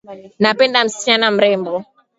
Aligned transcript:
Napenda 0.39 0.83
msichana 0.83 1.31
mrembo 1.31 1.85